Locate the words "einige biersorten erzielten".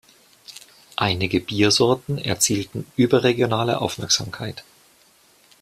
0.95-2.87